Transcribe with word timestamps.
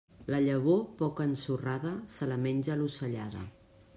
La 0.33 0.37
llavor 0.43 0.79
poc 1.01 1.21
ensorrada, 1.25 1.93
se 2.17 2.31
la 2.33 2.39
menja 2.47 2.81
l'ocellada. 2.83 3.45